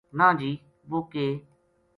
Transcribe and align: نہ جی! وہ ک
نہ 0.17 0.27
جی! 0.39 0.51
وہ 0.89 0.99
ک 1.11 1.13